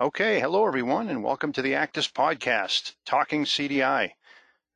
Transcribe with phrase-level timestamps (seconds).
[0.00, 4.12] Okay, hello everyone, and welcome to the ACDIS Podcast, Talking CDI,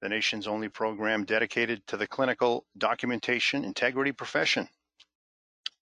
[0.00, 4.68] the nation's only program dedicated to the clinical documentation integrity profession.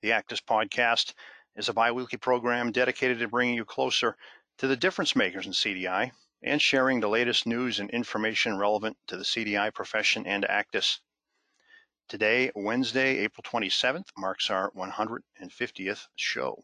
[0.02, 1.14] The ACDIS Podcast
[1.56, 4.14] is a biweekly program dedicated to bringing you closer
[4.58, 6.12] to the difference makers in CDI
[6.42, 10.98] and sharing the latest news and information relevant to the CDI profession and ACDIS.
[12.10, 16.62] Today, Wednesday, April 27th, marks our 150th show.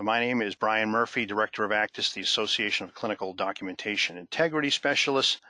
[0.00, 4.70] So my name is Brian Murphy, Director of ACDIS, the Association of Clinical Documentation Integrity
[4.70, 5.42] Specialists,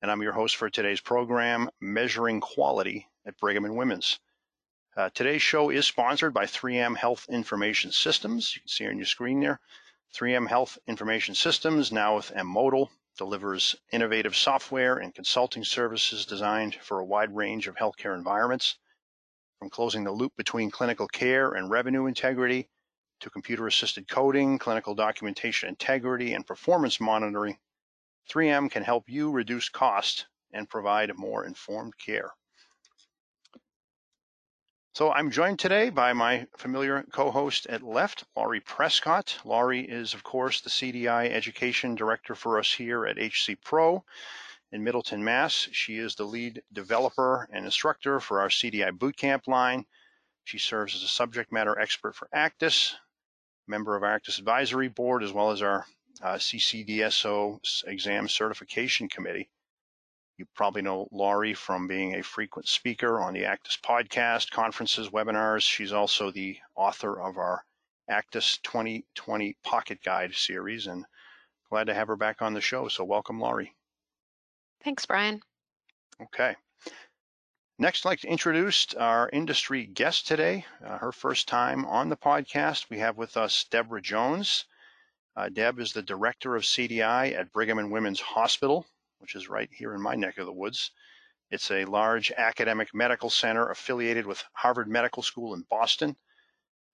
[0.00, 4.18] and I'm your host for today's program, Measuring Quality at Brigham and Women's.
[4.96, 8.56] Uh, today's show is sponsored by 3M Health Information Systems.
[8.56, 9.60] You can see on your screen there.
[10.14, 17.00] 3M Health Information Systems, now with M-Modal, delivers innovative software and consulting services designed for
[17.00, 18.78] a wide range of healthcare environments,
[19.58, 22.70] from closing the loop between clinical care and revenue integrity
[23.20, 27.58] to computer assisted coding, clinical documentation integrity, and performance monitoring,
[28.30, 32.32] 3M can help you reduce cost and provide more informed care.
[34.94, 39.38] So I'm joined today by my familiar co-host at left, Laurie Prescott.
[39.44, 44.02] Laurie is, of course, the CDI Education Director for us here at HCPro
[44.72, 45.68] in Middleton, Mass.
[45.72, 49.86] She is the lead developer and instructor for our CDI Bootcamp line.
[50.44, 52.94] She serves as a subject matter expert for ACDIS,
[53.70, 55.86] member of our ACDIS Advisory Board, as well as our
[56.22, 59.48] uh, CCDSO exam certification committee.
[60.36, 65.62] You probably know Laurie from being a frequent speaker on the ACDIS podcast, conferences, webinars.
[65.62, 67.62] She's also the author of our
[68.10, 71.06] ACDIS 2020 Pocket Guide series, and
[71.70, 72.88] glad to have her back on the show.
[72.88, 73.74] So, welcome, Laurie.
[74.82, 75.40] Thanks, Brian.
[76.20, 76.56] Okay.
[77.80, 80.66] Next, I'd like to introduce our industry guest today.
[80.84, 82.90] Uh, her first time on the podcast.
[82.90, 84.66] We have with us Deborah Jones.
[85.34, 89.70] Uh, Deb is the director of CDI at Brigham and Women's Hospital, which is right
[89.72, 90.90] here in my neck of the woods.
[91.50, 96.16] It's a large academic medical center affiliated with Harvard Medical School in Boston,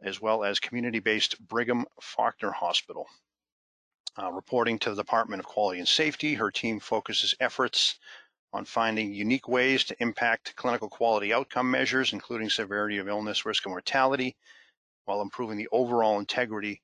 [0.00, 3.08] as well as community-based Brigham Faulkner Hospital.
[4.16, 7.98] Uh, reporting to the Department of Quality and Safety, her team focuses efforts
[8.56, 13.66] on finding unique ways to impact clinical quality outcome measures, including severity of illness, risk,
[13.66, 14.34] and mortality,
[15.04, 16.80] while improving the overall integrity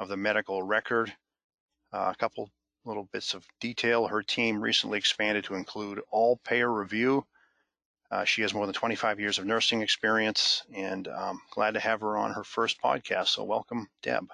[0.00, 1.14] of the medical record.
[1.92, 2.50] Uh, a couple
[2.84, 4.08] little bits of detail.
[4.08, 7.24] Her team recently expanded to include all payer review.
[8.10, 12.00] Uh, she has more than 25 years of nursing experience and um, glad to have
[12.00, 13.28] her on her first podcast.
[13.28, 14.26] So, welcome, Deb.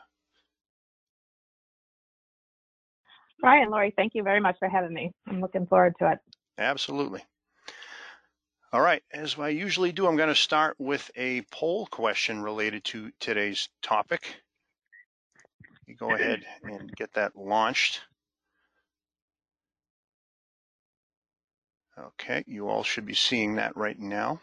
[3.40, 5.12] Brian, Laurie, thank you very much for having me.
[5.28, 6.18] I'm looking forward to it.
[6.58, 7.24] Absolutely.
[8.72, 12.84] All right, as I usually do, I'm going to start with a poll question related
[12.86, 14.42] to today's topic.
[15.86, 18.02] You go ahead and get that launched.
[21.98, 24.40] Okay, you all should be seeing that right now.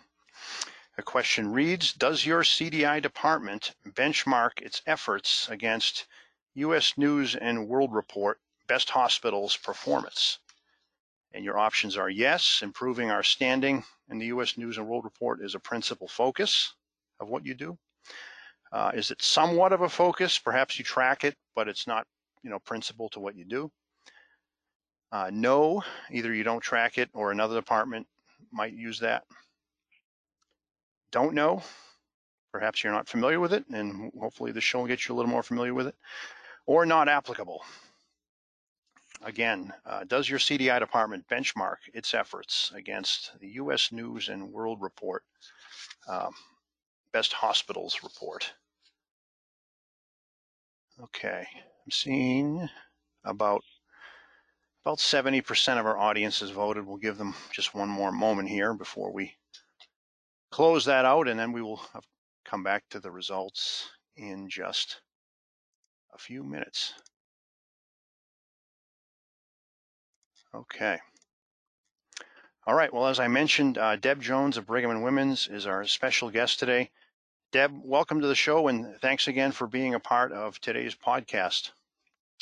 [0.95, 6.07] The question reads, does your CDI department benchmark its efforts against
[6.55, 6.97] U.S.
[6.97, 10.39] News and World Report Best Hospitals Performance?
[11.35, 14.57] And your options are yes, improving our standing in the U.S.
[14.57, 16.73] News and World Report is a principal focus
[17.19, 17.77] of what you do.
[18.71, 20.39] Uh, is it somewhat of a focus?
[20.39, 22.07] Perhaps you track it, but it's not,
[22.41, 23.69] you know, principal to what you do.
[25.11, 28.07] Uh, no, either you don't track it or another department
[28.53, 29.25] might use that.
[31.11, 31.61] Don't know.
[32.53, 35.31] Perhaps you're not familiar with it, and hopefully this show will get you a little
[35.31, 35.95] more familiar with it.
[36.65, 37.61] Or not applicable.
[39.21, 43.91] Again, uh, does your CDI department benchmark its efforts against the U.S.
[43.91, 45.23] News and World Report
[46.07, 46.33] um,
[47.11, 48.53] Best Hospitals Report?
[51.01, 52.69] Okay, I'm seeing
[53.23, 53.61] about
[54.85, 56.85] about 70% of our audience has voted.
[56.85, 59.33] We'll give them just one more moment here before we
[60.51, 61.81] close that out, and then we will
[62.45, 65.01] come back to the results in just
[66.13, 66.93] a few minutes.
[70.55, 70.97] Okay.
[72.65, 72.93] All right.
[72.93, 76.59] Well, as I mentioned, uh, Deb Jones of Brigham and Women's is our special guest
[76.59, 76.91] today.
[77.51, 81.71] Deb, welcome to the show, and thanks again for being a part of today's podcast.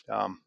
[0.08, 0.44] Um,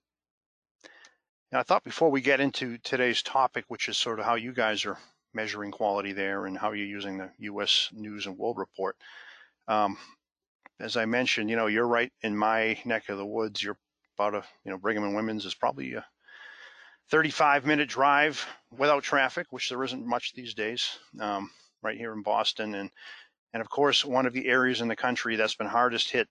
[1.52, 4.84] I thought before we get into today's topic, which is sort of how you guys
[4.84, 4.98] are
[5.34, 7.88] measuring quality there and how you're using the U.S.
[7.92, 8.96] News and World Report.
[9.66, 9.98] Um,
[10.78, 13.60] as I mentioned, you know, you're right in my neck of the woods.
[13.60, 13.78] You're
[14.16, 16.06] about a, you know, Brigham and Women's is probably a
[17.10, 21.50] 35 minute drive without traffic, which there isn't much these days, um,
[21.82, 22.74] right here in Boston.
[22.74, 22.90] And,
[23.52, 26.28] and of course, one of the areas in the country that's been hardest hit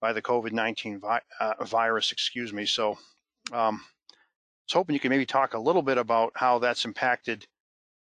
[0.00, 2.64] by the COVID-19 vi- uh, virus, excuse me.
[2.64, 2.92] So
[3.52, 7.46] um, I was hoping you could maybe talk a little bit about how that's impacted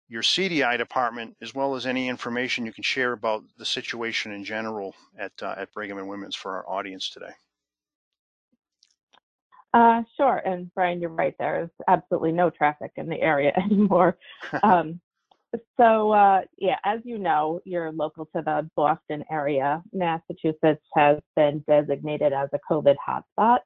[0.10, 4.44] your CDI department, as well as any information you can share about the situation in
[4.44, 7.32] general at, uh, at Brigham and Women's for our audience today.
[9.74, 10.38] Uh, sure.
[10.38, 11.36] And Brian, you're right.
[11.38, 14.18] There's absolutely no traffic in the area anymore.
[14.64, 15.00] um,
[15.78, 19.82] so, uh, yeah, as you know, you're local to the Boston area.
[19.94, 23.60] Massachusetts has been designated as a COVID hotspot.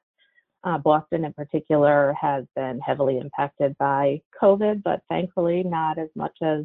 [0.64, 6.36] Uh, Boston, in particular, has been heavily impacted by COVID, but thankfully not as much
[6.40, 6.64] as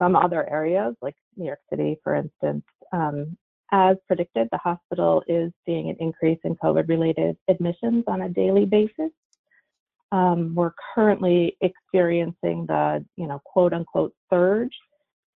[0.00, 2.64] some other areas, like New York City, for instance.
[2.92, 3.36] Um,
[3.72, 8.64] as predicted, the hospital is seeing an increase in COVID related admissions on a daily
[8.64, 9.10] basis.
[10.12, 14.74] Um, we're currently experiencing the, you know, quote unquote surge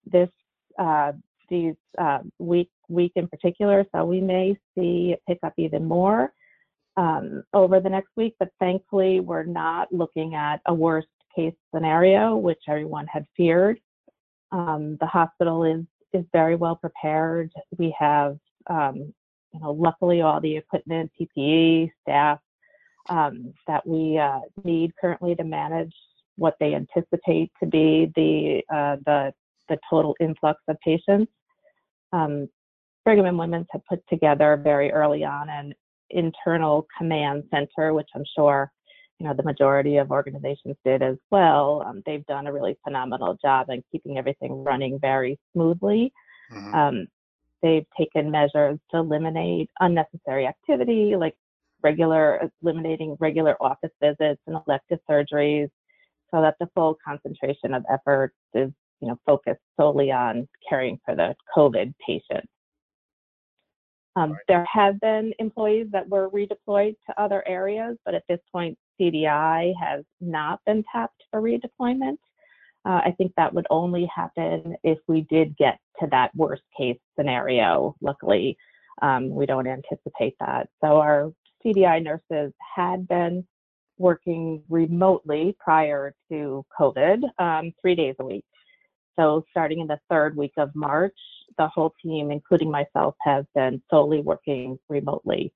[0.05, 0.29] this
[0.79, 1.13] uh,
[1.49, 3.85] these uh, week week in particular.
[3.95, 6.33] So we may see it pick up even more
[6.97, 8.35] um, over the next week.
[8.39, 13.79] But thankfully, we're not looking at a worst case scenario, which everyone had feared.
[14.53, 15.85] Um, the hospital is
[16.15, 17.51] is very well prepared.
[17.79, 18.39] We have,
[18.69, 19.13] um,
[19.53, 22.39] you know, luckily all the equipment, PPE, staff
[23.09, 25.95] um, that we uh, need currently to manage
[26.37, 29.33] what they anticipate to be the uh, the
[29.69, 31.31] the total influx of patients.
[32.13, 32.49] Um,
[33.05, 35.75] Brigham and Women's had put together very early on an
[36.11, 38.71] internal command center, which I'm sure
[39.19, 41.85] you know the majority of organizations did as well.
[41.87, 46.13] Um, they've done a really phenomenal job in keeping everything running very smoothly.
[46.53, 46.75] Mm-hmm.
[46.75, 47.07] Um,
[47.63, 51.35] they've taken measures to eliminate unnecessary activity, like
[51.83, 55.71] regular eliminating regular office visits and elective surgeries,
[56.31, 58.71] so that the full concentration of effort is
[59.01, 62.49] you know focused solely on caring for the COVID patients.
[64.17, 64.37] Um.
[64.49, 69.73] There have been employees that were redeployed to other areas, but at this point, CDI
[69.81, 72.19] has not been tapped for redeployment.
[72.87, 76.99] Uh, I think that would only happen if we did get to that worst case
[77.19, 77.97] scenario.
[78.01, 78.57] Luckily,
[79.03, 80.69] um, we don't anticipate that.
[80.83, 81.33] So our
[81.65, 83.47] CDI nurses had been
[83.97, 88.45] working remotely prior to COVID, um, three days a week.
[89.19, 91.17] So starting in the third week of March,
[91.59, 95.53] the whole team, including myself, has been solely working remotely.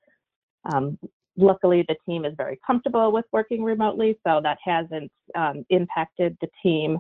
[0.73, 0.99] Um,
[1.37, 6.49] luckily, the team is very comfortable with working remotely, so that hasn't um, impacted the
[6.63, 6.99] team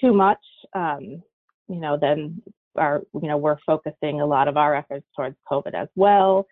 [0.00, 0.40] too much.
[0.74, 1.22] Um,
[1.68, 2.42] you know, then
[2.76, 6.46] our, you know, we're focusing a lot of our efforts towards COVID as well.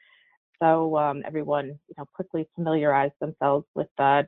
[0.63, 4.27] So um, everyone, you know, quickly familiarized themselves with the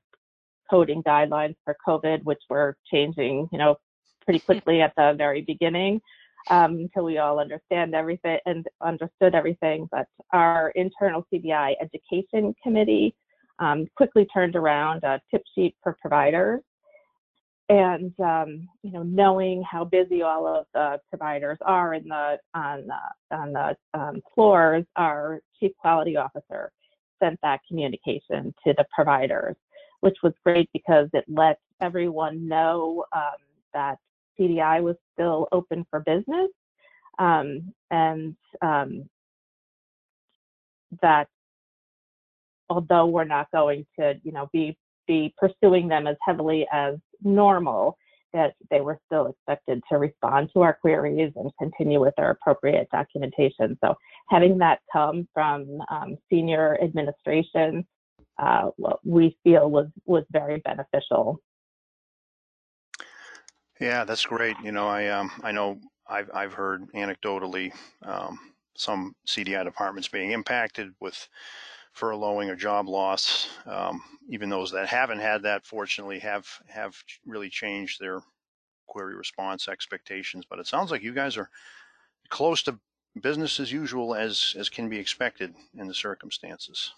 [0.68, 3.76] coding guidelines for COVID, which were changing, you know,
[4.24, 6.00] pretty quickly at the very beginning
[6.50, 9.88] um, until we all understand everything and understood everything.
[9.90, 13.14] But our internal CDI education committee
[13.58, 16.60] um, quickly turned around a tip sheet for providers.
[17.70, 22.86] And um, you know, knowing how busy all of the providers are in the on
[22.86, 26.70] the on the um, floors, our chief quality officer
[27.22, 29.56] sent that communication to the providers,
[30.00, 33.38] which was great because it let everyone know um,
[33.72, 33.96] that
[34.38, 36.50] CDI was still open for business,
[37.19, 39.08] um, and um,
[41.02, 41.28] that
[42.69, 44.76] although we're not going to, you know, be
[45.06, 47.98] be pursuing them as heavily as normal,
[48.32, 52.88] that they were still expected to respond to our queries and continue with their appropriate
[52.91, 53.79] documentation.
[53.82, 53.94] So
[54.29, 57.86] having that come from um, senior administration,
[58.38, 58.70] uh,
[59.05, 61.41] we feel was was very beneficial
[63.81, 64.56] yeah, that's great.
[64.62, 68.38] You know, I um, I know I've I've heard anecdotally um,
[68.76, 71.28] some CDI departments being impacted with
[71.96, 73.48] furloughing or job loss.
[73.66, 78.20] Um, even those that haven't had that, fortunately, have have really changed their
[78.86, 80.44] query response expectations.
[80.48, 81.50] But it sounds like you guys are
[82.28, 82.78] close to
[83.20, 86.93] business as usual as as can be expected in the circumstances.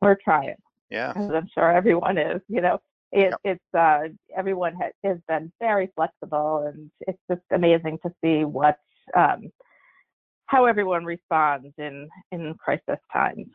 [0.00, 0.56] We're trying.
[0.90, 2.40] Yeah, as I'm sure everyone is.
[2.48, 2.80] You know,
[3.12, 3.40] it, yep.
[3.44, 8.78] it's uh, everyone has, has, been very flexible, and it's just amazing to see what
[9.16, 9.50] um,
[10.46, 13.46] how everyone responds in in crisis times.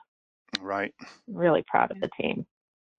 [0.60, 0.94] Right.
[1.02, 2.46] I'm really proud of the team.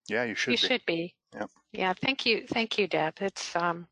[0.07, 0.51] Yeah, you should.
[0.51, 0.67] You be.
[0.67, 1.15] should be.
[1.33, 1.49] Yep.
[1.73, 1.93] Yeah.
[2.01, 2.45] Thank you.
[2.49, 3.15] Thank you, Deb.
[3.19, 3.87] It's um,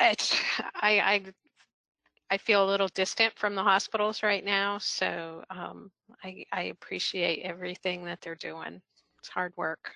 [0.00, 0.36] it's
[0.74, 1.22] I I
[2.30, 5.90] I feel a little distant from the hospitals right now, so um,
[6.22, 8.80] I I appreciate everything that they're doing.
[9.18, 9.92] It's hard work.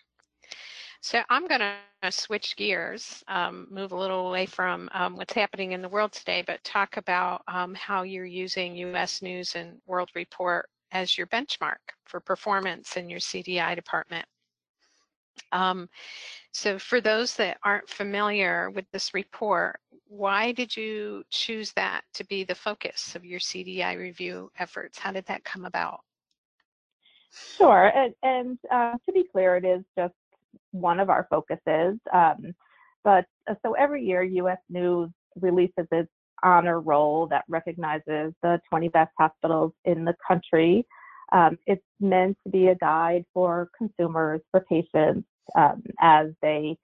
[1.00, 5.72] So I'm going to switch gears, um, move a little away from um, what's happening
[5.72, 9.20] in the world today, but talk about um, how you're using U.S.
[9.20, 14.24] News and World Report as your benchmark for performance in your CDI department.
[15.50, 15.88] Um,
[16.52, 22.24] so for those that aren't familiar with this report, why did you choose that to
[22.24, 24.98] be the focus of your CDI review efforts?
[24.98, 26.00] How did that come about?
[27.56, 30.12] Sure, and, and uh, to be clear, it is just
[30.70, 31.98] one of our focuses.
[32.12, 32.54] Um,
[33.04, 34.58] but uh, so every year, U.S.
[34.70, 36.10] News releases its
[36.42, 40.86] honor roll that recognizes the 20 best hospitals in the country.
[41.32, 46.76] Um, it's meant to be a guide for consumers, for patients, um, as they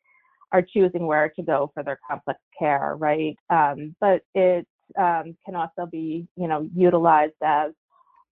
[0.52, 3.36] are choosing where to go for their complex care, right?
[3.50, 4.66] Um, but it
[4.98, 7.72] um, can also be, you know, utilized as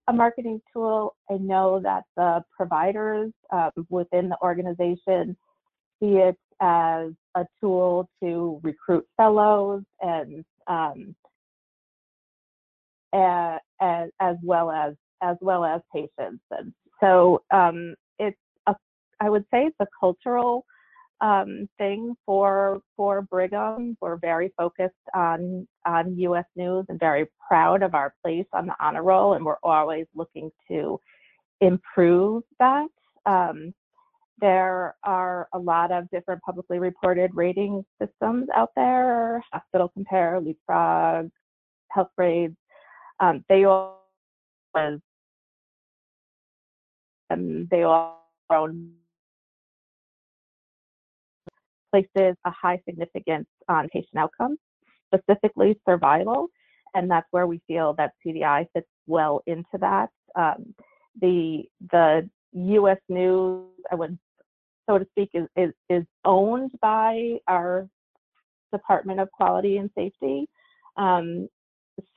[0.08, 1.14] a marketing tool.
[1.30, 5.36] I know that the providers um, within the organization
[6.00, 11.14] see it as a tool to recruit fellows and um,
[13.12, 16.42] as, as well as as well as patients.
[16.50, 18.36] And so um, it's
[18.66, 18.74] a,
[19.20, 20.64] I would say it's a cultural
[21.20, 23.96] um, thing for for Brigham.
[24.00, 26.44] We're very focused on on U.S.
[26.56, 30.50] news and very proud of our place on the honor roll, and we're always looking
[30.68, 31.00] to
[31.60, 32.88] improve that.
[33.24, 33.72] Um,
[34.38, 41.30] there are a lot of different publicly reported rating systems out there: Hospital Compare, Leapfrog,
[41.96, 42.56] Healthgrades.
[43.18, 44.02] Um, they all
[47.30, 48.92] and they all own
[51.96, 54.58] places a high significance on patient outcomes,
[55.14, 56.48] specifically survival,
[56.94, 60.10] and that's where we feel that CDI fits well into that.
[60.34, 60.74] Um,
[61.20, 62.98] the the U.S.
[63.08, 64.18] News, I would
[64.88, 67.88] so to speak, is, is is owned by our
[68.72, 70.48] Department of Quality and Safety.
[70.96, 71.48] Um,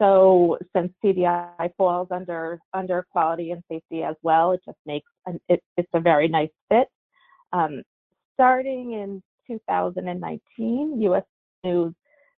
[0.02, 5.40] so since CDI falls under under quality and safety as well, it just makes an,
[5.48, 6.88] it, it's a very nice fit.
[7.54, 7.84] Um,
[8.36, 11.24] starting in 2019, U.S.
[11.64, 11.94] News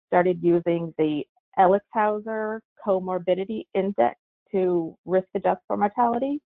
[0.07, 1.23] started using the
[1.59, 4.17] Elixhauser Comorbidity Index
[4.51, 6.41] to risk adjust for mortality.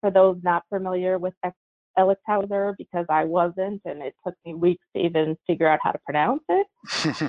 [0.00, 1.34] For those not familiar with
[1.98, 5.98] Elixhauser, because I wasn't, and it took me weeks to even figure out how to
[6.04, 6.66] pronounce it.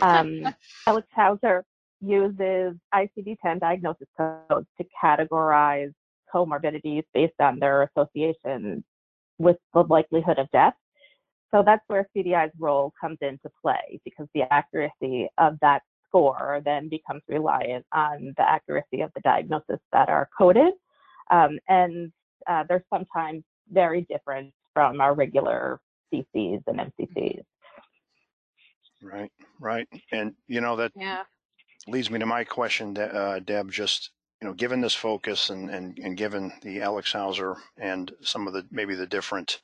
[0.04, 0.54] um,
[0.88, 1.64] Elixhauser
[2.02, 5.92] uses ICD-10 diagnosis codes to categorize
[6.34, 8.84] comorbidities based on their association
[9.40, 10.76] with the likelihood of death.
[11.52, 16.90] So that's where CDI's role comes into play because the accuracy of that score then
[16.90, 20.74] becomes reliant on the accuracy of the diagnosis that are coded.
[21.32, 22.12] Um, and
[22.48, 25.80] uh, they're sometimes very different from our regular
[26.14, 27.44] CCs and MCCs.
[29.02, 29.88] Right, right.
[30.12, 31.24] And you know that yeah
[31.88, 33.72] leads me to my question, uh, Deb.
[33.72, 38.54] Just you know, given this focus and and and given the Elixhauser and some of
[38.54, 39.62] the maybe the different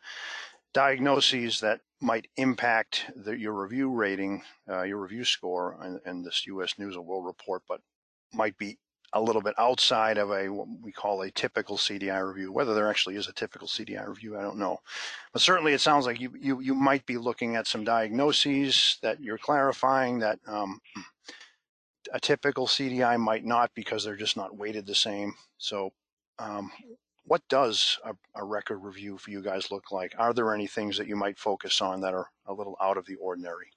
[0.76, 6.46] diagnoses that might impact the, your review rating, uh, your review score, and, and, this
[6.48, 6.78] U.S.
[6.78, 7.80] News and World Report, but
[8.34, 8.78] might be
[9.14, 12.52] a little bit outside of a what we call a typical CDI review.
[12.52, 14.82] Whether there actually is a typical CDI review, I don't know.
[15.32, 19.22] But certainly, it sounds like you you you might be looking at some diagnoses that
[19.22, 20.82] you're clarifying that um,
[22.12, 25.34] a typical CDI might not because they're just not weighted the same.
[25.58, 25.94] So,
[26.38, 26.70] um,
[27.26, 30.14] what does a, a, record review for you guys look like?
[30.18, 33.06] Are there any things that you might focus on that are a little out of
[33.06, 33.68] the ordinary?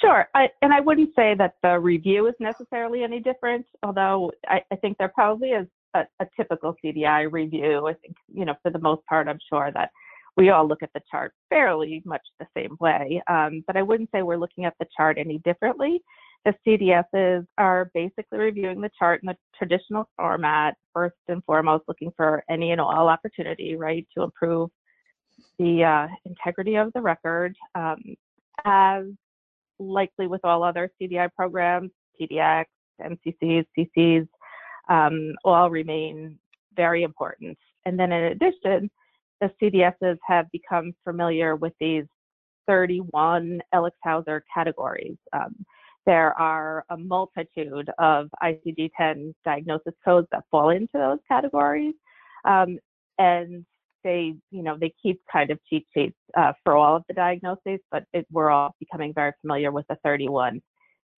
[0.00, 4.62] Sure, I, and I wouldn't say that the review is necessarily any different, although I,
[4.72, 7.86] I think there probably is a, a typical CDI review.
[7.86, 9.90] I think, you know, for the most part, I'm sure that
[10.36, 13.22] we all look at the chart fairly much the same way.
[13.28, 16.02] Um, but I wouldn't say we're looking at the chart any differently.
[16.44, 22.12] The CDSs are basically reviewing the chart in the traditional format, first and foremost, looking
[22.16, 24.70] for any and all opportunity, right, to improve
[25.58, 27.54] the uh, integrity of the record.
[27.74, 28.16] Um,
[28.64, 29.04] as
[29.78, 32.64] likely with all other CDI programs, PDX,
[33.00, 34.28] MCCs, CCs,
[34.88, 36.38] um, all remain
[36.76, 37.56] very important.
[37.84, 38.90] And then in addition,
[39.40, 42.04] the CDSs have become familiar with these
[42.66, 45.16] 31 Elixhauser categories.
[45.32, 45.54] Um,
[46.06, 51.94] there are a multitude of ICD-10 diagnosis codes that fall into those categories,
[52.44, 52.78] um,
[53.18, 53.64] and
[54.04, 57.78] they, you know, they keep kind of cheat sheets uh, for all of the diagnoses,
[57.90, 60.60] but it, we're all becoming very familiar with the 31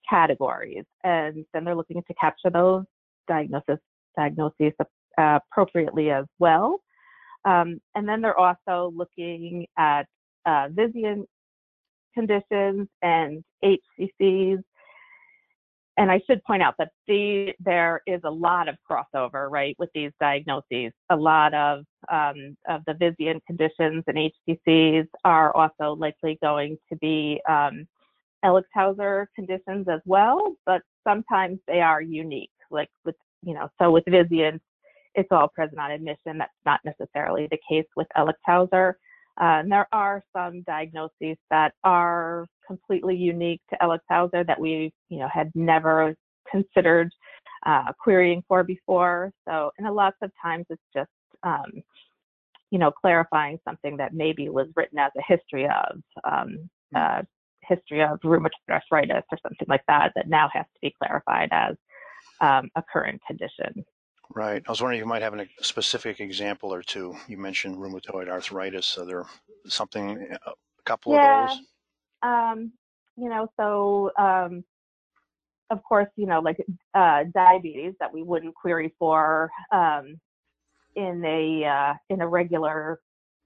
[0.09, 2.85] categories, and then they're looking to capture those
[3.27, 3.79] diagnosis
[4.17, 4.73] diagnoses
[5.19, 6.81] uh, appropriately as well.
[7.45, 10.07] Um, and then they're also looking at
[10.47, 11.25] uh, Vizient
[12.15, 14.63] conditions and HCCs.
[15.97, 19.91] And I should point out that the, there is a lot of crossover, right, with
[19.95, 20.93] these diagnoses.
[21.11, 26.97] A lot of um, of the Vizient conditions and HCCs are also likely going to
[26.97, 27.87] be um,
[28.45, 32.51] Elixhauser conditions as well, but sometimes they are unique.
[32.71, 34.61] Like with, you know, so with Vizient,
[35.15, 36.39] it's all present on admission.
[36.39, 38.95] That's not necessarily the case with Elixhauser.
[39.41, 45.19] Uh, and there are some diagnoses that are completely unique to Elixhauser that we, you
[45.19, 46.15] know, had never
[46.51, 47.11] considered
[47.67, 49.31] uh, querying for before.
[49.49, 51.11] So, and a lot of times it's just,
[51.43, 51.83] um,
[52.71, 57.23] you know, clarifying something that maybe was written as a history of um, uh,
[57.63, 61.77] history of rheumatoid arthritis or something like that that now has to be clarified as
[62.41, 63.85] um, a current condition.
[64.35, 64.63] Right.
[64.67, 67.15] I was wondering if you might have a specific example or two.
[67.29, 68.99] You mentioned rheumatoid arthritis.
[68.99, 69.25] Are there
[69.67, 70.53] something, a
[70.85, 71.59] couple yeah, of those?
[72.25, 72.73] Um,
[73.17, 74.65] you know, so um,
[75.71, 76.57] of course, you know, like
[76.95, 80.21] uh, diabetes that we wouldn't query for um,
[80.97, 83.01] in a uh, in a regular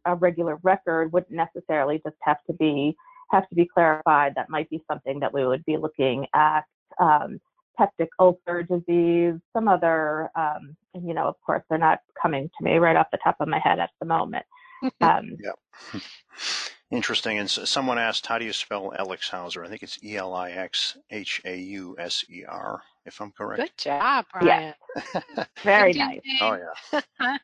[0.04, 2.96] a regular record wouldn't necessarily just have to be
[3.30, 4.34] have to be clarified.
[4.34, 6.64] That might be something that we would be looking at.
[7.00, 7.40] Um,
[7.78, 12.64] peptic ulcer disease, some other, um, and you know, of course, they're not coming to
[12.64, 14.44] me right off the top of my head at the moment.
[15.00, 15.50] Um, yeah.
[16.90, 17.38] Interesting.
[17.38, 19.64] And so someone asked, how do you spell Elixhauser?
[19.64, 23.30] I think it's E L I X H A U S E R, if I'm
[23.32, 23.60] correct.
[23.60, 24.74] Good job, Brian.
[25.14, 25.44] Yeah.
[25.62, 26.20] Very nice.
[26.40, 26.58] Oh,
[26.92, 27.02] yeah.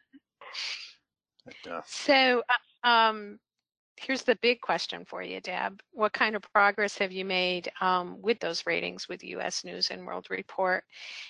[1.44, 3.38] but, uh, so, uh, um,
[3.96, 5.80] here's the big question for you, Deb.
[5.92, 9.62] What kind of progress have you made um, with those ratings with U.S.
[9.62, 10.84] News and World Report,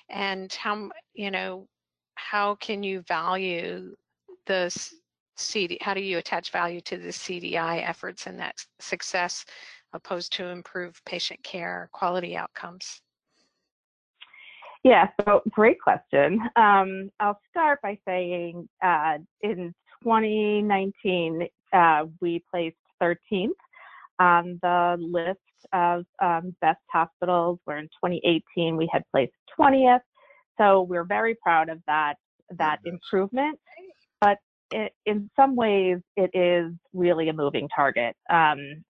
[0.09, 1.67] and how you know
[2.15, 3.95] how can you value
[4.47, 4.71] the
[5.37, 5.79] CD?
[5.81, 9.45] How do you attach value to the CDI efforts and that success,
[9.93, 13.01] opposed to improve patient care quality outcomes?
[14.83, 16.41] Yeah, so great question.
[16.57, 23.49] Um, I'll start by saying uh, in 2019, uh, we placed 13th
[24.19, 25.41] on the list
[25.73, 30.01] of um, best hospitals, where in 2018 we had placed 20th.
[30.59, 32.15] So we're very proud of that
[32.59, 33.59] that improvement.
[34.71, 38.17] It, in some ways, it is really a moving target.
[38.31, 38.85] Um,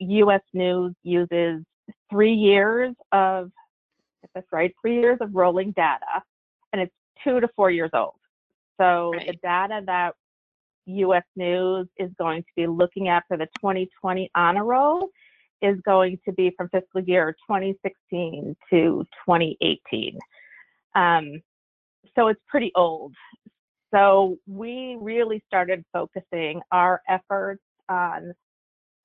[0.00, 0.40] U.S.
[0.54, 1.62] News uses
[2.10, 3.50] three years of,
[4.22, 6.22] if that's right, three years of rolling data,
[6.72, 8.14] and it's two to four years old.
[8.80, 9.26] So right.
[9.26, 10.14] the data that
[10.86, 11.24] U.S.
[11.36, 15.10] News is going to be looking at for the 2020 honor roll
[15.62, 20.18] is going to be from fiscal year 2016 to 2018.
[20.94, 21.42] Um,
[22.16, 23.14] so it's pretty old.
[23.92, 28.32] So we really started focusing our efforts on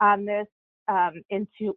[0.02, 0.48] on this
[0.88, 1.74] um, into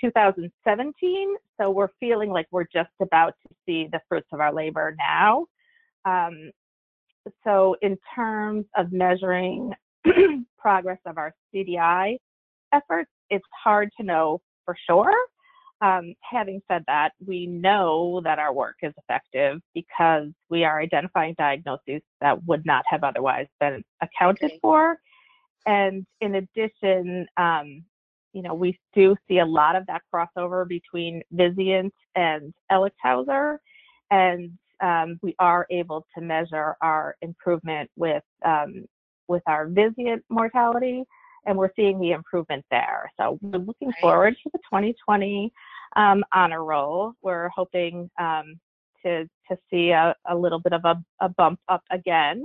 [0.00, 1.36] 2017.
[1.60, 5.46] So we're feeling like we're just about to see the fruits of our labor now.
[6.04, 6.50] Um,
[7.44, 9.72] so in terms of measuring
[10.58, 12.16] progress of our CDI
[12.72, 15.14] efforts, it's hard to know for sure.
[15.82, 21.34] Um, having said that, we know that our work is effective because we are identifying
[21.38, 24.58] diagnoses that would not have otherwise been accounted okay.
[24.60, 24.98] for.
[25.66, 27.84] And in addition, um,
[28.32, 33.58] you know, we do see a lot of that crossover between Vizient and Elixhauser.
[34.10, 38.84] And um, we are able to measure our improvement with um,
[39.28, 41.04] with our Vizient mortality,
[41.46, 43.10] and we're seeing the improvement there.
[43.18, 44.00] So we're looking right.
[44.00, 45.52] forward to the 2020
[45.96, 47.12] um, honor roll.
[47.22, 48.58] We're hoping um,
[49.04, 52.44] to to see a, a little bit of a, a bump up again,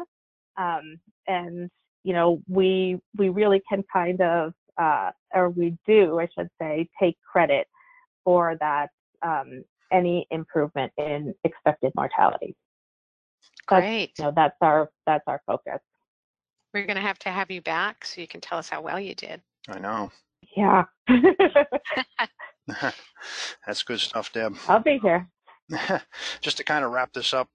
[0.57, 1.69] um, and
[2.03, 6.89] you know we we really can kind of uh, or we do, I should say,
[6.99, 7.67] take credit
[8.23, 8.89] for that
[9.21, 12.55] um, any improvement in expected mortality.
[13.69, 14.11] That's, Great.
[14.17, 15.79] You know, that's our that's our focus.
[16.75, 18.99] We're going to have to have you back so you can tell us how well
[18.99, 19.41] you did.
[19.69, 20.11] I know.
[20.57, 20.83] Yeah.
[23.65, 24.57] that's good stuff, Deb.
[24.67, 25.25] I'll be here.
[26.41, 27.47] Just to kind of wrap this up,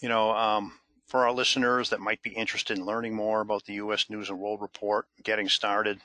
[0.00, 0.74] you know, um,
[1.08, 4.08] for our listeners that might be interested in learning more about the U.S.
[4.08, 5.98] News and World Report, getting started,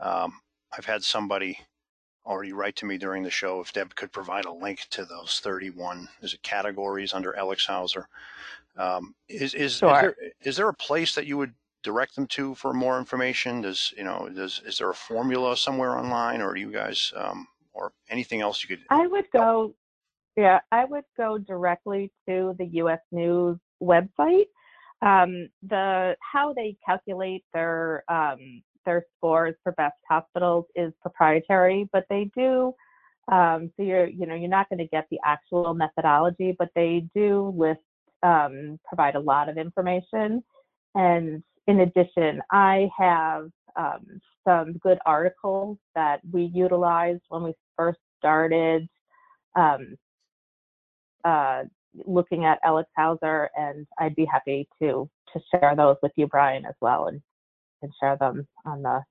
[0.00, 0.32] um,
[0.76, 1.60] I've had somebody
[2.26, 5.40] already write to me during the show if Deb could provide a link to those
[5.42, 8.06] 31 is it categories under Elixhauser.
[8.76, 9.94] Um, is is, sure.
[9.94, 13.60] is, there, is there a place that you would direct them to for more information?
[13.60, 17.92] Does you know does is there a formula somewhere online, or you guys um, or
[18.08, 18.84] anything else you could?
[18.90, 19.74] I would go,
[20.36, 23.00] yeah, I would go directly to the U.S.
[23.12, 24.46] News website.
[25.02, 32.04] Um, the how they calculate their um, their scores for best hospitals is proprietary, but
[32.10, 32.74] they do.
[33.30, 37.06] Um, so you're you know you're not going to get the actual methodology, but they
[37.14, 37.80] do list
[38.22, 40.42] um, provide a lot of information.
[40.94, 47.98] And in addition, I have um, some good articles that we utilized when we first
[48.18, 48.88] started
[49.56, 49.96] um,
[51.24, 51.64] uh,
[52.06, 56.74] looking at Elixhauser, and I'd be happy to to share those with you, Brian, as
[56.80, 57.20] well, and
[57.82, 59.02] and share them on the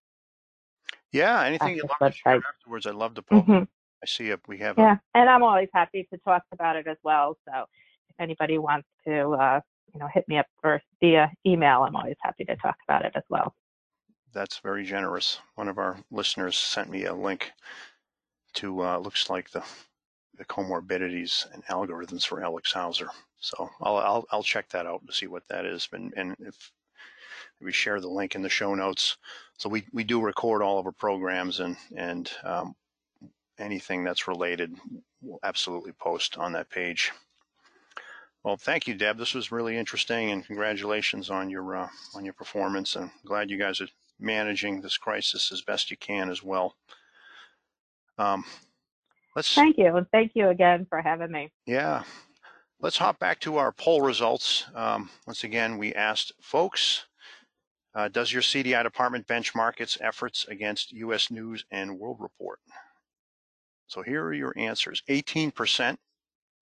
[1.11, 3.47] Yeah, anything you'd Access love to share afterwards, I'd love to post.
[3.47, 3.67] Mhm.
[4.01, 6.87] I see if We have a Yeah, and I'm always happy to talk about it
[6.87, 7.37] as well.
[7.45, 7.65] So
[8.19, 9.61] anybody wants to, uh,
[9.93, 13.13] you know, hit me up first via email, I'm always happy to talk about it
[13.15, 13.53] as well.
[14.33, 15.39] That's very generous.
[15.55, 17.51] One of our listeners sent me a link
[18.55, 19.63] to uh, looks like the
[20.37, 23.07] the comorbidities and algorithms for Elixhauser.
[23.39, 26.71] So I'll I'll, I'll check that out to see what that is, and and if
[27.61, 29.17] we share the link in the show notes.
[29.57, 32.75] So we we do record all of our programs and and um,
[33.57, 34.75] anything that's related,
[35.21, 37.11] we'll absolutely post on that page.
[38.43, 39.17] Well, thank you, Deb.
[39.17, 42.95] This was really interesting, and congratulations on your uh, on your performance.
[42.95, 43.87] And glad you guys are
[44.19, 46.75] managing this crisis as best you can as well.
[48.17, 48.45] Um,
[49.35, 51.51] let's Thank you, and thank you again for having me.
[51.65, 52.03] yeah,
[52.79, 54.65] let's hop back to our poll results.
[54.73, 57.05] Um, once again, we asked folks,
[57.95, 61.29] uh, does your CDI department benchmark its efforts against U.S.
[61.31, 62.59] News and World Report?
[63.87, 65.03] So here are your answers.
[65.09, 65.97] 18%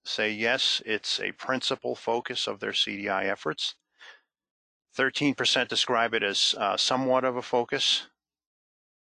[0.08, 3.76] say yes, it's a principal focus of their CDI efforts.
[4.98, 8.08] 13% describe it as uh, somewhat of a focus.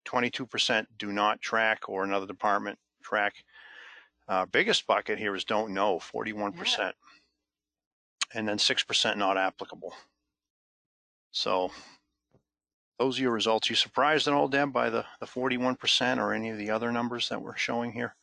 [0.05, 3.33] 22% do not track or another department track.
[4.27, 6.91] Uh, biggest bucket here is don't know, 41%.
[8.33, 9.93] And then 6% not applicable.
[11.31, 11.71] So
[12.99, 13.69] those are your results.
[13.69, 17.29] You surprised at all, Deb, by the, the 41% or any of the other numbers
[17.29, 18.15] that we're showing here?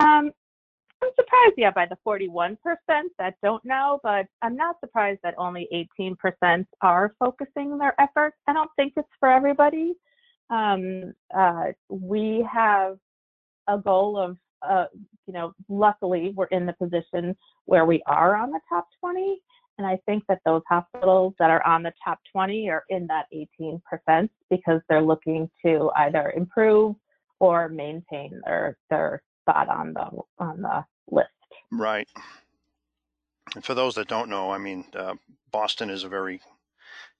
[0.00, 0.32] Um,
[1.02, 2.56] I'm surprised, yeah, by the 41%
[3.18, 8.36] that don't know, but I'm not surprised that only 18% are focusing their efforts.
[8.46, 9.94] I don't think it's for everybody.
[10.50, 12.98] Um, uh, we have
[13.68, 14.86] a goal of, uh,
[15.26, 19.40] you know, luckily we're in the position where we are on the top 20.
[19.78, 23.26] And I think that those hospitals that are on the top 20 are in that
[23.32, 26.96] 18% because they're looking to either improve
[27.38, 31.28] or maintain their, their spot on the on the list.
[31.72, 32.08] Right.
[33.54, 35.14] And for those that don't know, I mean, uh,
[35.50, 36.40] Boston is a very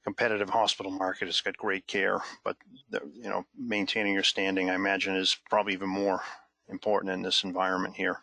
[0.04, 1.28] competitive hospital market.
[1.28, 2.56] It's got great care, but
[2.90, 6.22] the, you know, maintaining your standing, I imagine, is probably even more
[6.68, 8.18] important in this environment here.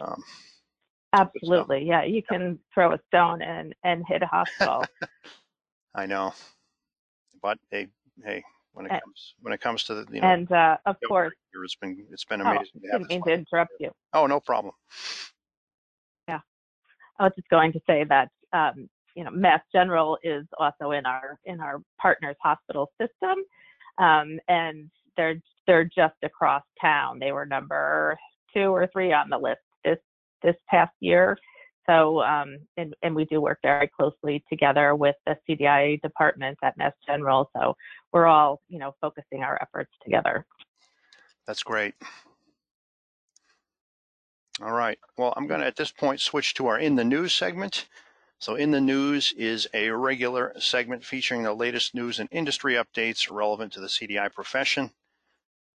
[0.00, 0.22] Um,
[1.12, 2.04] Absolutely, yeah.
[2.04, 4.84] You can throw a stone and and hit a hospital.
[5.94, 6.34] I know,
[7.42, 7.88] but hey,
[8.22, 8.44] hey,
[8.78, 11.34] when it And- comes when it comes to the you know, and uh, of course,
[11.52, 13.90] here, it's been it's been oh, amazing to have didn't mean to interrupt you.
[14.14, 14.72] Oh, no problem.
[16.28, 16.38] Yeah,
[17.18, 21.06] I was just going to say that um, you know Mass General is also in
[21.06, 23.44] our in our partners hospital system,
[23.98, 27.18] um, and they're they're just across town.
[27.18, 28.16] They were number
[28.54, 29.98] two or three on the list this
[30.44, 31.36] this past year.
[31.88, 36.76] So um, and and we do work very closely together with the CDI department at
[36.76, 37.50] Mass General.
[37.56, 37.74] So
[38.12, 40.44] we're all you know focusing our efforts together.
[41.46, 41.94] That's great.
[44.60, 44.98] All right.
[45.16, 47.86] Well, I'm going to at this point switch to our In the News segment.
[48.40, 53.30] So, In the News is a regular segment featuring the latest news and industry updates
[53.30, 54.90] relevant to the CDI profession.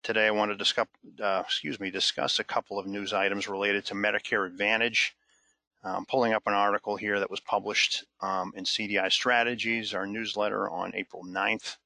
[0.01, 0.87] Today, I want to discuss,
[1.21, 5.15] uh, excuse me, discuss a couple of news items related to Medicare Advantage.
[5.85, 10.69] I'm pulling up an article here that was published um, in CDI Strategies, our newsletter
[10.69, 11.77] on April 9th.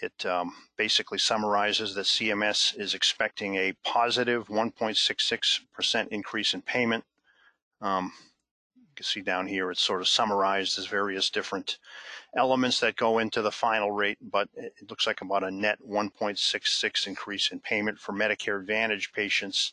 [0.00, 7.04] It um, basically summarizes that CMS is expecting a positive 1.66% increase in payment.
[7.80, 8.12] Um,
[8.76, 11.78] you can see down here, it's sort of summarized as various different
[12.36, 15.78] elements that go into the final rate, but it it looks like about a net
[15.88, 19.72] 1.66 increase in payment for Medicare Advantage patients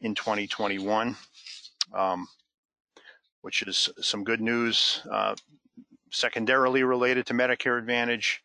[0.00, 1.16] in 2021,
[1.94, 2.26] um,
[3.46, 5.02] which is some good news.
[5.08, 5.32] Uh,
[6.10, 8.42] secondarily related to Medicare Advantage,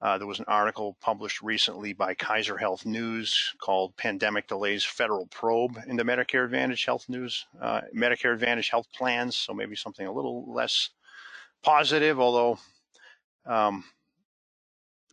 [0.00, 5.26] uh, there was an article published recently by Kaiser Health News called "Pandemic Delays Federal
[5.26, 10.12] Probe into Medicare Advantage Health News, uh, Medicare Advantage Health Plans." So maybe something a
[10.12, 10.88] little less
[11.62, 12.58] positive, although
[13.44, 13.84] um,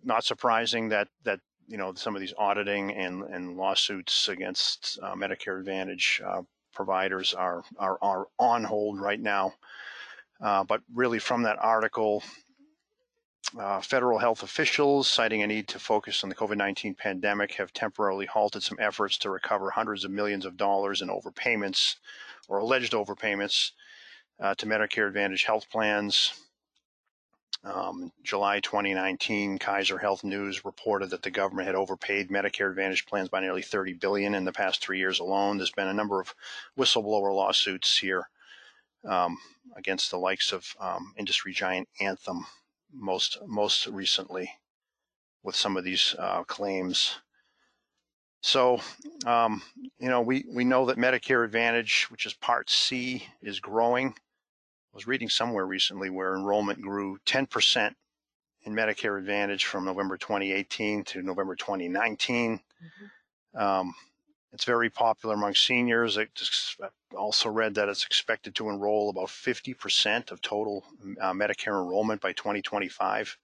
[0.01, 5.13] not surprising that that you know some of these auditing and and lawsuits against uh,
[5.13, 6.41] Medicare Advantage uh,
[6.79, 9.53] providers are, are, are on hold right now.
[10.39, 12.23] Uh, but really, from that article,
[13.59, 17.73] uh, federal health officials, citing a need to focus on the COVID 19 pandemic, have
[17.73, 21.97] temporarily halted some efforts to recover hundreds of millions of dollars in overpayments
[22.47, 23.71] or alleged overpayments
[24.39, 26.31] uh, to Medicare Advantage health plans.
[27.63, 33.27] Um, July 2019, Kaiser Health News reported that the government had overpaid Medicare Advantage plans
[33.27, 35.57] by nearly 30 billion in the past three years alone.
[35.57, 36.33] There's been a number of
[36.77, 38.29] whistleblower lawsuits here
[39.05, 39.37] um,
[39.75, 42.45] against the likes of um, industry giant Anthem
[42.93, 44.51] most most recently
[45.43, 47.19] with some of these uh, claims.
[48.41, 48.79] So,
[49.25, 49.61] um,
[49.99, 54.15] you know, we, we know that Medicare Advantage, which is Part C, is growing.
[54.99, 57.95] I was reading somewhere recently where enrollment grew 10%
[58.63, 62.59] in Medicare Advantage from November 2018 to November 2019.
[62.59, 63.57] Mm-hmm.
[63.57, 63.93] Um,
[64.51, 66.17] it's very popular among seniors.
[66.17, 66.27] I
[67.15, 70.83] also read that it's expected to enroll about 50% of total
[71.21, 73.37] uh, Medicare enrollment by 2025.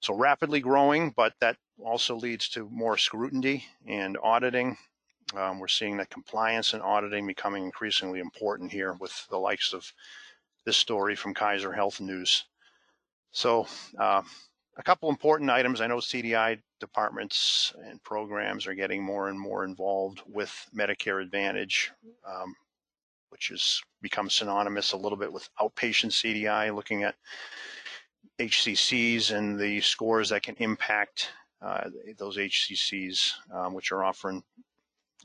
[0.00, 4.78] So rapidly growing, but that also leads to more scrutiny and auditing.
[5.36, 9.92] Um, we're seeing that compliance and auditing becoming increasingly important here with the likes of
[10.64, 12.44] this story from Kaiser Health News.
[13.32, 13.66] So
[13.98, 14.22] uh,
[14.76, 15.80] a couple important items.
[15.80, 21.90] I know CDI departments and programs are getting more and more involved with Medicare Advantage,
[22.26, 22.54] um,
[23.30, 27.16] which has become synonymous a little bit with outpatient CDI, looking at
[28.38, 34.42] HCCs and the scores that can impact uh, those HCCs, um, which are offering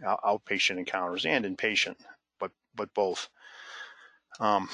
[0.01, 1.95] outpatient encounters and inpatient,
[2.39, 3.29] but but both.
[4.39, 4.67] Um,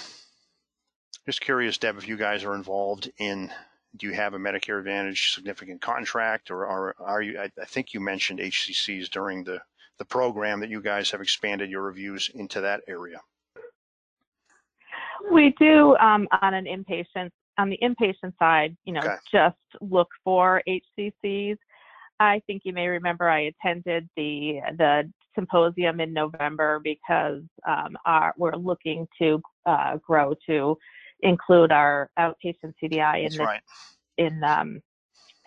[1.29, 3.51] just curious, Deb, if you guys are involved in
[3.95, 7.39] do you have a Medicare Advantage significant contract, or are, are you?
[7.39, 9.59] I, I, think you mentioned HCCs during the
[9.99, 13.21] the program that you guys have expanded your reviews into that area.
[15.31, 19.15] We do um, on an inpatient on the inpatient side, you know, okay.
[19.31, 21.57] just look for HCCs.
[22.19, 28.33] I think you may remember I attended the the symposium in November because um, our,
[28.35, 30.75] we're looking to uh, grow to
[31.21, 33.61] include our outpatient CDI in the, right.
[34.17, 34.81] in um,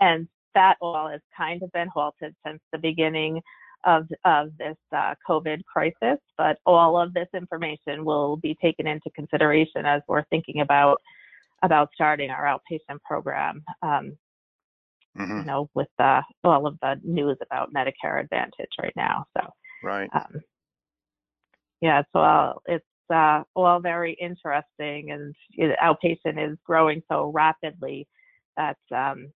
[0.01, 3.41] and that all has kind of been halted since the beginning
[3.85, 6.19] of of this uh, COVID crisis.
[6.37, 10.99] But all of this information will be taken into consideration as we're thinking about
[11.63, 13.63] about starting our outpatient program.
[13.83, 14.17] Um,
[15.19, 15.39] mm-hmm.
[15.39, 19.25] You know, with uh, all of the news about Medicare Advantage right now.
[19.37, 19.47] So
[19.83, 20.09] right.
[20.13, 20.41] Um,
[21.81, 27.31] yeah, so all, it's uh, all very interesting, and you know, outpatient is growing so
[27.35, 28.07] rapidly
[28.57, 29.33] that um,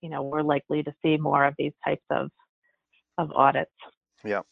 [0.00, 2.30] you know we're likely to see more of these types of
[3.16, 3.70] of audits.
[4.24, 4.42] Yeah,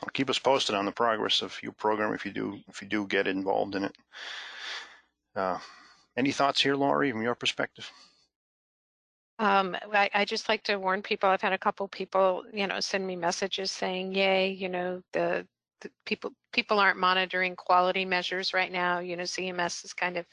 [0.00, 2.88] well, keep us posted on the progress of your program if you do if you
[2.88, 3.96] do get involved in it.
[5.34, 5.58] Uh,
[6.16, 7.90] any thoughts here, Laurie, from your perspective?
[9.38, 11.30] Um, I, I, just like to warn people.
[11.30, 15.46] I've had a couple people, you know, send me messages saying, "Yay, you know, the
[16.04, 18.98] people people aren't monitoring quality measures right now.
[18.98, 20.26] You know, CMS has kind of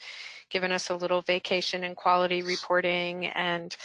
[0.50, 3.76] given us a little vacation in quality reporting and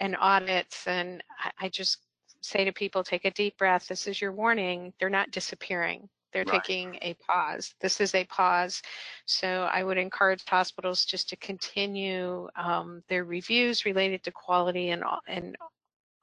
[0.00, 0.86] and audits.
[0.86, 1.98] And I, I just
[2.40, 3.88] say to people, take a deep breath.
[3.88, 4.92] This is your warning.
[4.98, 6.08] They're not disappearing.
[6.32, 6.62] They're right.
[6.62, 7.74] taking a pause.
[7.80, 8.82] This is a pause.
[9.24, 15.02] So I would encourage hospitals just to continue um, their reviews related to quality and
[15.26, 15.56] and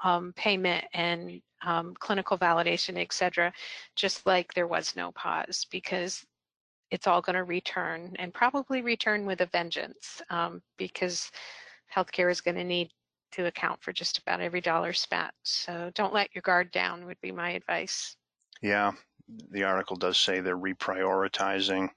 [0.04, 3.52] um, payment and um, clinical validation, et cetera,
[3.96, 6.26] just like there was no pause because
[6.92, 11.32] it's all going to return and probably return with a vengeance um, because
[11.94, 12.90] healthcare is going to need
[13.32, 15.32] to account for just about every dollar spent.
[15.44, 18.16] So don't let your guard down would be my advice.
[18.62, 18.92] Yeah,
[19.50, 21.90] the article does say they're reprioritizing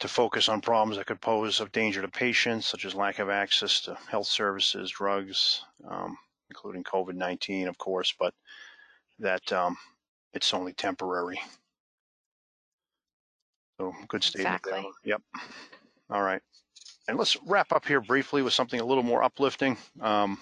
[0.00, 3.28] to focus on problems that could pose of danger to patients, such as lack of
[3.28, 6.16] access to health services, drugs, um,
[6.48, 8.34] including COVID 19, of course, but
[9.22, 9.76] that um,
[10.34, 11.40] it's only temporary.
[13.78, 14.60] So good statement.
[14.64, 14.90] Exactly.
[15.04, 15.22] Yep.
[16.10, 16.42] All right.
[17.08, 19.76] And let's wrap up here briefly with something a little more uplifting.
[20.00, 20.38] Um,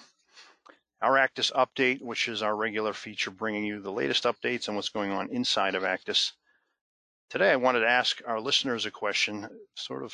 [1.01, 4.89] our ACDIS update, which is our regular feature bringing you the latest updates and what's
[4.89, 6.33] going on inside of ACDIS.
[7.31, 10.13] Today, I wanted to ask our listeners a question sort of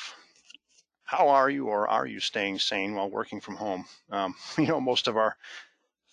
[1.03, 3.85] how are you or are you staying sane while working from home?
[4.11, 5.35] Um, you know, most of our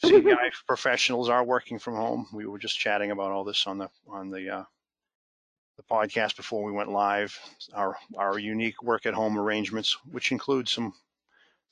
[0.03, 2.27] CDI professionals are working from home.
[2.33, 4.65] We were just chatting about all this on the on the uh,
[5.77, 7.39] the podcast before we went live.
[7.75, 10.95] Our our unique work at home arrangements, which include some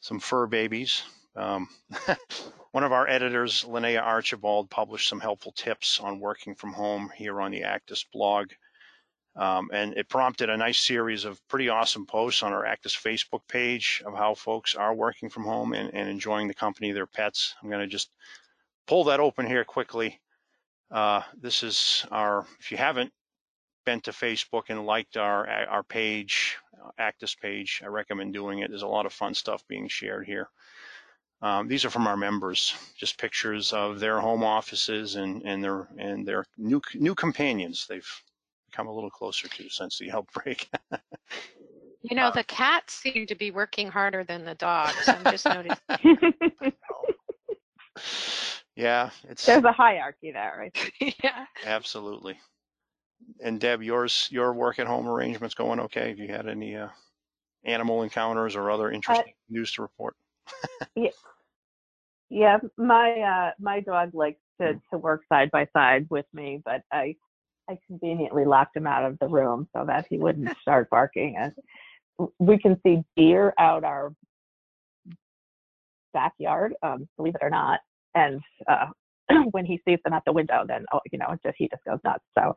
[0.00, 1.02] some fur babies.
[1.35, 1.68] Um,
[2.72, 7.40] one of our editors, Linnea Archibald, published some helpful tips on working from home here
[7.40, 8.50] on the ACDIS blog.
[9.35, 13.40] Um, and it prompted a nice series of pretty awesome posts on our ACDIS Facebook
[13.49, 17.07] page of how folks are working from home and, and enjoying the company of their
[17.07, 17.55] pets.
[17.62, 18.11] I'm going to just
[18.87, 20.21] pull that open here quickly.
[20.90, 23.11] Uh, this is our, if you haven't
[23.85, 26.57] been to Facebook and liked our our page,
[26.99, 28.68] ACDIS page, I recommend doing it.
[28.68, 30.49] There's a lot of fun stuff being shared here.
[31.40, 35.88] Um, these are from our members, just pictures of their home offices and, and their
[35.99, 38.23] and their new new companions they've
[38.72, 40.68] come a little closer to since the outbreak.
[42.02, 45.08] You know, the cats seem to be working harder than the dogs.
[45.08, 45.78] I'm just noticing.
[48.76, 50.92] yeah, it's There's a hierarchy there, right?
[51.22, 51.46] yeah.
[51.64, 52.38] absolutely.
[53.40, 56.08] And Deb, yours your work at home arrangements going okay?
[56.08, 56.88] Have you had any uh,
[57.64, 60.16] animal encounters or other interesting news to report?
[60.96, 61.11] Yeah,
[62.28, 66.82] yeah, my uh my dog likes to to work side by side with me, but
[66.90, 67.16] I
[67.68, 71.37] I conveniently locked him out of the room so that he wouldn't start barking.
[71.38, 71.53] And
[72.38, 74.12] we can see deer out our
[76.12, 77.81] backyard, um, believe it or not.
[78.14, 78.87] And uh,
[79.53, 81.98] when he sees them at the window, then oh, you know, just he just goes
[82.05, 82.25] nuts.
[82.38, 82.55] So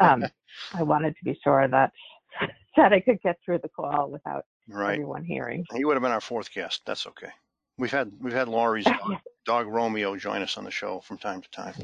[0.00, 0.24] um,
[0.74, 1.92] I wanted to be sure that
[2.76, 4.94] that I could get through the call without right.
[4.94, 5.64] everyone hearing.
[5.74, 6.82] He would have been our fourth guest.
[6.86, 7.30] That's okay.
[7.78, 11.42] We've had we've had Laurie's dog, dog Romeo join us on the show from time
[11.42, 11.74] to time.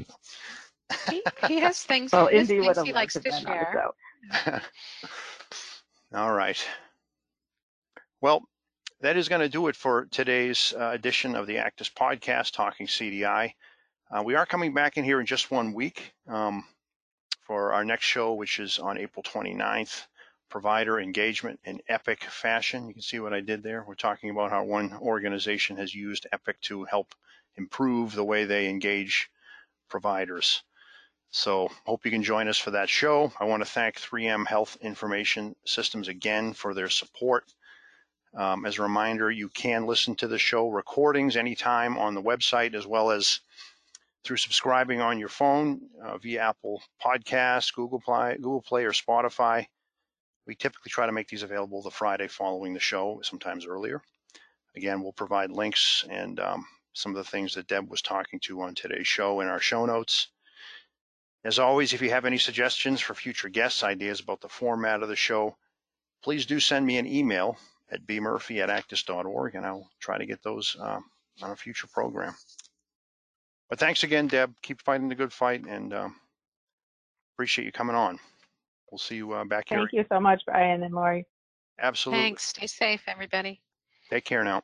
[1.09, 3.23] He, he has things, Well, he Indy things would have he liked likes to to
[3.23, 4.61] been on share.
[6.13, 6.63] All right.
[8.21, 8.43] Well,
[9.01, 12.85] that is going to do it for today's uh, edition of the ACDIS podcast, Talking
[12.85, 13.53] CDI.
[14.11, 16.65] Uh, we are coming back in here in just one week um,
[17.41, 20.05] for our next show, which is on April 29th.
[20.49, 22.87] Provider engagement in Epic fashion.
[22.87, 23.85] You can see what I did there.
[23.87, 27.15] We're talking about how one organization has used Epic to help
[27.55, 29.31] improve the way they engage
[29.87, 30.61] providers.
[31.31, 33.31] So hope you can join us for that show.
[33.39, 37.45] I want to thank 3M Health Information Systems again for their support.
[38.35, 42.73] Um, as a reminder, you can listen to the show recordings anytime on the website
[42.75, 43.39] as well as
[44.25, 49.65] through subscribing on your phone uh, via Apple Podcasts, Google Play, Google Play, or Spotify.
[50.45, 54.01] We typically try to make these available the Friday following the show, sometimes earlier.
[54.75, 58.61] Again, we'll provide links and um, some of the things that Deb was talking to
[58.61, 60.27] on today's show in our show notes.
[61.43, 65.09] As always, if you have any suggestions for future guests, ideas about the format of
[65.09, 65.57] the show,
[66.23, 67.57] please do send me an email
[67.91, 71.03] at bmurphy at acdis.org and I'll try to get those um,
[71.41, 72.35] on a future program.
[73.69, 74.53] But thanks again, Deb.
[74.61, 76.15] Keep fighting the good fight and um,
[77.35, 78.19] appreciate you coming on.
[78.91, 79.79] We'll see you uh, back here.
[79.79, 81.25] Thank you so much, Brian and Laurie.
[81.79, 82.23] Absolutely.
[82.23, 82.47] Thanks.
[82.47, 83.61] Stay safe, everybody.
[84.09, 84.61] Take care now.